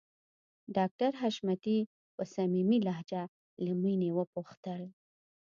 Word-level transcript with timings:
ډاکټر 0.75 1.11
حشمتي 1.21 1.79
په 2.15 2.23
صميمي 2.35 2.79
لهجه 2.87 3.23
له 3.65 3.71
مينې 3.81 4.09
وپوښتل 4.17 4.81